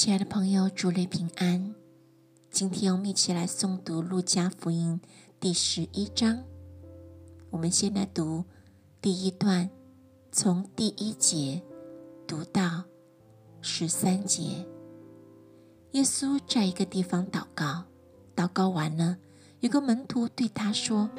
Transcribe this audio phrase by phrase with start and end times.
[0.00, 1.74] 亲爱的朋友，主内平安。
[2.50, 4.98] 今天我们一起来诵读《路加福音》
[5.38, 6.42] 第十一章。
[7.50, 8.46] 我们先来读
[9.02, 9.68] 第一段，
[10.32, 11.60] 从第一节
[12.26, 12.84] 读到
[13.60, 14.66] 十三节。
[15.90, 17.84] 耶稣在一个地方祷告，
[18.34, 19.18] 祷告完了，
[19.60, 21.10] 有个门徒对他说：“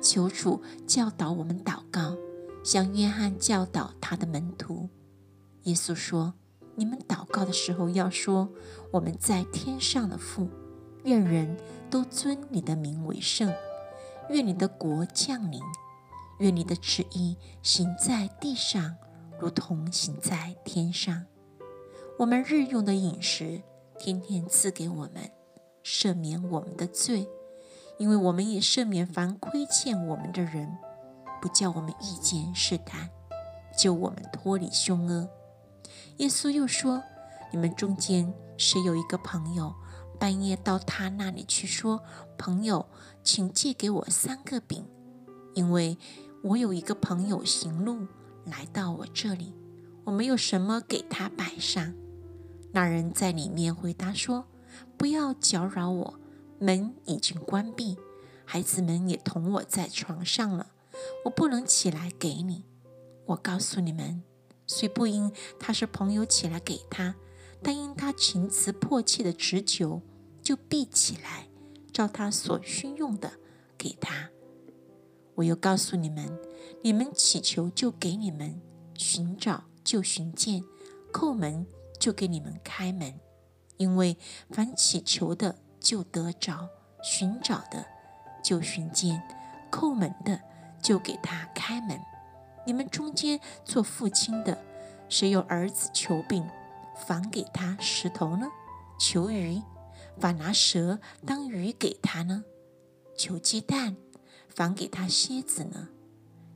[0.00, 2.16] 求主教导我们祷告，
[2.64, 4.88] 像约翰教导他的门徒。”
[5.64, 6.32] 耶稣说。
[6.80, 8.48] 你们祷告的时候要说
[8.90, 10.48] ：“我们在天上的父，
[11.04, 11.58] 愿人
[11.90, 13.52] 都尊你的名为圣，
[14.30, 15.60] 愿你的国降临，
[16.38, 18.96] 愿你的旨意行在地上，
[19.38, 21.26] 如同行在天上。
[22.18, 23.60] 我们日用的饮食，
[23.98, 25.30] 天天赐给我们，
[25.84, 27.28] 赦免我们的罪，
[27.98, 30.78] 因为我们也赦免凡亏欠我们的人，
[31.42, 33.10] 不叫我们遇见试探，
[33.76, 35.28] 救我们脱离凶恶。”
[36.20, 37.02] 耶稣又说
[37.50, 39.74] ：“你们中间谁有一个朋友，
[40.18, 42.02] 半夜到他那里去说
[42.36, 42.84] ：‘朋友，
[43.24, 44.86] 请借给我三个饼，
[45.54, 45.96] 因为
[46.42, 48.06] 我有一个朋友行路
[48.44, 49.54] 来到我这里，
[50.04, 51.94] 我没有什么给他摆上。’
[52.72, 54.44] 那人在里面回答说
[54.98, 56.20] ：‘不要搅扰我，
[56.58, 57.96] 门已经关闭，
[58.44, 60.66] 孩子们也同我在床上了，
[61.24, 62.66] 我不能起来给你。
[63.24, 64.22] 我告诉你们。’”
[64.72, 67.16] 虽不因他是朋友起来给他，
[67.60, 70.00] 但因他情辞迫切的直求，
[70.40, 71.48] 就必起来，
[71.92, 73.32] 照他所需用的
[73.76, 74.30] 给他。
[75.34, 76.38] 我又告诉你们：
[76.84, 78.62] 你们祈求就给你们，
[78.94, 80.62] 寻找就寻见，
[81.12, 81.66] 叩门
[81.98, 83.18] 就给你们开门。
[83.76, 84.16] 因为
[84.50, 86.68] 凡祈求的就得着，
[87.02, 87.84] 寻找的
[88.44, 89.20] 就寻见，
[89.68, 90.40] 叩门的
[90.80, 91.98] 就给他开门。
[92.66, 94.62] 你们中间做父亲的，
[95.08, 96.46] 谁有儿子求饼，
[97.06, 98.46] 反给他石头呢？
[98.98, 99.62] 求鱼，
[100.18, 102.44] 反拿蛇当鱼给他呢？
[103.16, 103.96] 求鸡蛋，
[104.48, 105.88] 反给他蝎子呢？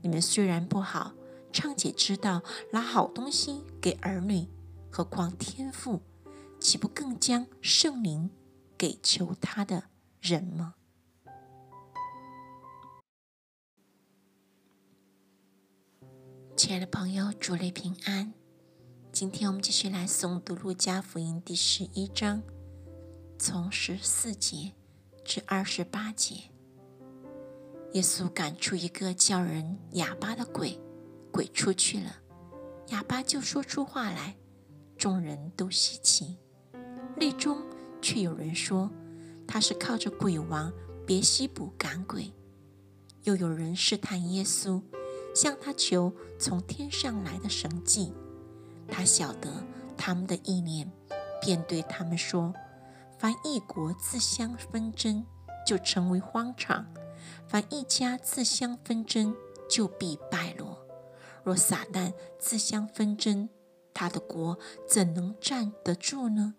[0.03, 1.15] 你们虽然不好，
[1.53, 2.42] 尚且知道
[2.72, 4.48] 拿好东西给儿女，
[4.91, 6.03] 何况天父，
[6.60, 8.31] 岂不更将圣灵
[8.76, 9.84] 给求他的
[10.21, 10.75] 人吗？
[16.64, 18.32] 亲爱的朋友，主内平安。
[19.12, 22.42] 今天我们继续来诵读《路加福音》第十一章，
[23.38, 24.72] 从十四节
[25.26, 26.36] 至二十八节。
[27.92, 30.80] 耶稣赶出一个叫人哑巴的鬼，
[31.30, 32.16] 鬼出去了，
[32.86, 34.34] 哑巴就说出话来，
[34.97, 36.38] 众人都稀奇。
[37.19, 37.62] 内中
[38.00, 38.91] 却有人说
[39.47, 40.72] 他是靠着鬼王
[41.06, 42.32] 别西卜赶鬼，
[43.24, 44.80] 又有人试探耶稣。
[45.34, 48.12] 向他求从天上来的神迹，
[48.89, 49.50] 他晓得
[49.97, 50.91] 他们的意念，
[51.41, 52.55] 便对他们说：
[53.19, 55.25] 凡一国自相纷争，
[55.67, 56.84] 就成为荒场；
[57.49, 59.34] 凡一家自相纷争，
[59.69, 60.78] 就必败落。
[61.43, 63.49] 若撒旦自相纷争，
[63.93, 64.59] 他的国
[64.89, 66.55] 怎能站得住呢？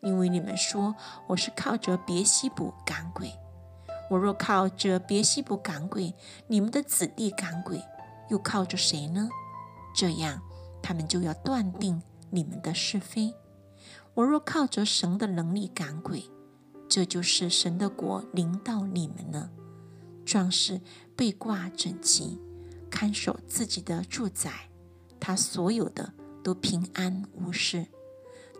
[0.00, 0.94] 因为你们说
[1.28, 3.32] 我是靠着别西卜赶鬼，
[4.10, 6.14] 我若靠着别西卜赶鬼，
[6.46, 7.82] 你们的子弟赶鬼。
[8.28, 9.28] 又靠着谁呢？
[9.94, 10.40] 这样，
[10.82, 13.34] 他们就要断定你们的是非。
[14.14, 16.24] 我若靠着神的能力赶鬼，
[16.88, 19.50] 这就是神的国临到你们了。
[20.24, 20.80] 壮士
[21.16, 22.38] 被挂整齐，
[22.90, 24.70] 看守自己的住宅，
[25.18, 26.12] 他所有的
[26.42, 27.86] 都平安无事。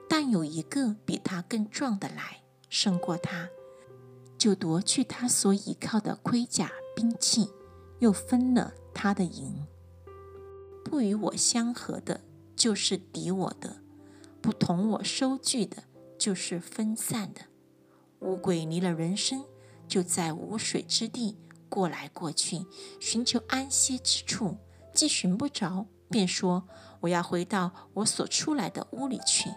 [0.09, 3.49] 但有一个比他更壮的来，胜过他，
[4.39, 7.51] 就夺去他所倚靠的盔甲兵器，
[7.99, 8.73] 又分了。
[9.01, 9.65] 他的营
[10.85, 12.23] 不与我相合的，
[12.57, 13.77] 就是敌我的；
[14.41, 15.85] 不同我收据的，
[16.19, 17.43] 就是分散的。
[18.23, 19.45] 乌鬼离了人生，
[19.87, 21.39] 就在无水之地
[21.69, 22.67] 过来过去，
[22.99, 24.57] 寻求安歇之处。
[24.93, 26.67] 既寻不着，便说
[27.03, 29.49] ：“我要回到我所出来的屋里去。”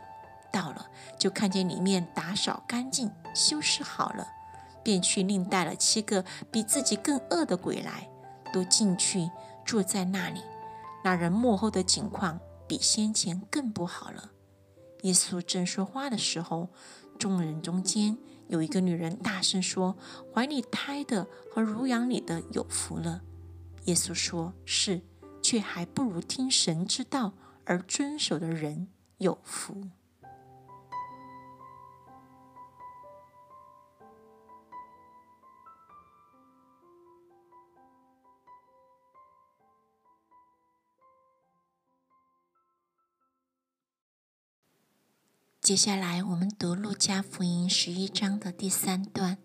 [0.53, 4.27] 到了，就看见里面打扫干净，修饰好了，
[4.83, 8.07] 便去另带了七个比自己更恶的鬼来。
[8.51, 9.29] 都进去
[9.65, 10.41] 住在那里，
[11.03, 14.31] 那人幕后的景况比先前更不好了。
[15.03, 16.69] 耶稣正说话的时候，
[17.17, 18.17] 众人中间
[18.47, 19.95] 有一个女人大声说
[20.33, 23.21] ：“怀里胎的和乳养里的有福了。”
[23.85, 25.01] 耶稣说：“是，
[25.41, 27.33] 却还不如听神之道
[27.65, 29.89] 而遵守的人有福。”
[45.61, 49.37] 接下来，我们读路加福音十一章的第三段，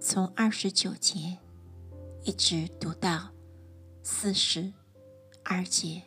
[0.00, 1.38] 从二十九节
[2.24, 3.30] 一直读到
[4.02, 4.72] 四十
[5.44, 6.02] 二节。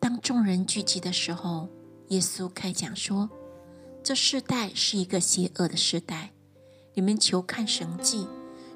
[0.00, 1.68] 当众人聚集的时候，
[2.08, 3.30] 耶稣开讲说
[4.02, 6.32] ：“这世代是一个邪恶的时代，
[6.94, 8.26] 你们求看神迹，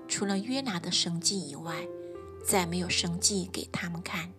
[0.07, 1.89] 除了约拿的神迹以外，
[2.47, 4.33] 再没有神迹给他们看。”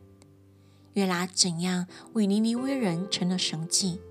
[1.00, 4.02] 约拿怎样为尼尼微人成了神迹，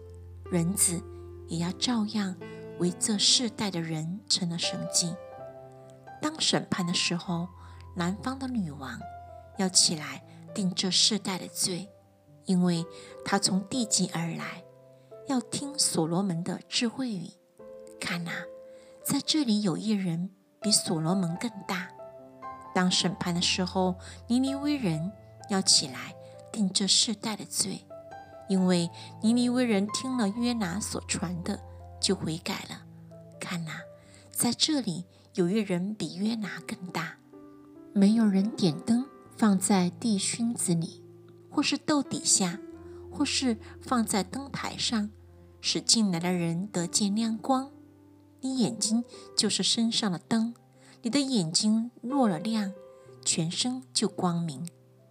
[0.50, 1.02] 人子
[1.46, 2.35] 也要照样
[2.79, 5.14] 为这世代的人成了神迹。
[6.23, 7.46] 当审判的时候，
[7.94, 8.99] 南方的女王
[9.58, 10.25] 要起来
[10.55, 11.90] 定这世代的罪，
[12.46, 12.87] 因为
[13.23, 14.64] 她从地极而来，
[15.26, 17.32] 要听所罗门的智慧语。
[18.00, 18.31] 看呐，
[19.05, 20.31] 在这里有一人
[20.62, 21.90] 比所罗门更大。
[22.75, 23.96] 当审判的时候，
[24.26, 25.12] 尼尼微人
[25.50, 26.14] 要起来。
[26.59, 27.87] 定这世代的罪，
[28.49, 28.91] 因为
[29.23, 31.61] 尼尼微人听了约拿所传的，
[32.01, 32.83] 就悔改了。
[33.39, 33.71] 看呐，
[34.33, 37.19] 在这里有一人比约拿更大。
[37.93, 39.07] 没有人点灯
[39.37, 41.05] 放在地熏子里，
[41.49, 42.59] 或是豆底下，
[43.09, 45.11] 或是放在灯台上，
[45.61, 47.71] 使进来的人得见亮光。
[48.41, 49.05] 你眼睛
[49.37, 50.57] 就是身上的灯，
[51.03, 52.73] 你的眼睛若了亮，
[53.25, 54.69] 全身就光明。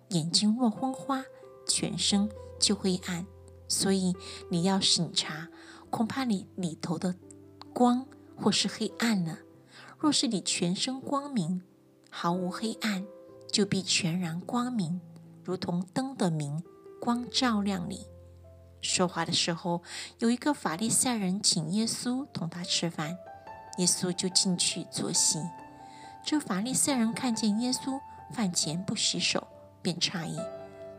[0.10, 1.26] 眼睛若昏花，
[1.68, 2.30] 全身
[2.60, 3.26] 就会暗。
[3.68, 4.16] 所以
[4.50, 5.50] 你要审查，
[5.90, 7.16] 恐怕你里头的
[7.74, 8.06] 光
[8.36, 9.40] 或是黑暗了。
[10.00, 11.62] 若是你全身光明，
[12.10, 13.06] 毫无黑暗，
[13.52, 15.02] 就必全然光明，
[15.44, 16.64] 如同灯的明
[17.02, 18.08] 光照亮你。
[18.82, 19.82] 说话的时候，
[20.20, 23.18] 有一个法利赛人请耶稣同他吃饭，
[23.80, 25.40] 耶稣就进去坐席。
[26.26, 28.00] 这法利赛人看见耶稣
[28.32, 29.46] 饭前不洗手。
[29.80, 30.38] 便诧异，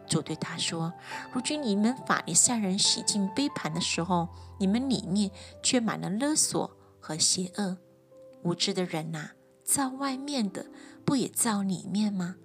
[0.08, 0.93] 主对他说
[1.32, 4.28] ：“如今你们法利赛人洗净杯盘的时候，
[4.58, 5.31] 你们里面
[5.62, 7.78] 却满了勒索和邪恶。
[8.43, 9.31] 无知的人呐，
[9.62, 10.66] 造外面的
[11.05, 12.37] 不也造里面吗？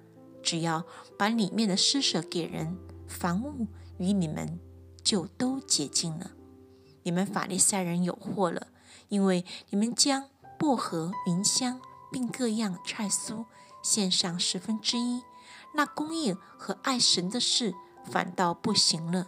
[0.41, 0.85] 只要
[1.17, 2.77] 把里面的施舍给人，
[3.07, 3.67] 房屋
[3.97, 4.59] 与你们
[5.01, 6.31] 就都洁净了。
[7.03, 8.67] 你们法利赛人有祸了，
[9.07, 11.79] 因为你们将薄荷、芸香
[12.11, 13.45] 并各样菜蔬
[13.81, 15.21] 献上十分之一。”
[15.73, 17.73] 那公义和爱神的事
[18.05, 19.27] 反倒不行了，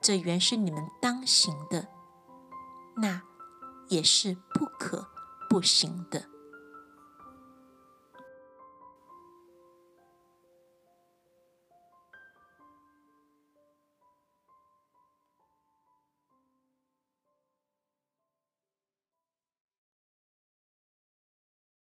[0.00, 1.88] 这原是你们当行的，
[2.96, 3.22] 那
[3.88, 5.08] 也是不可
[5.48, 6.33] 不行的。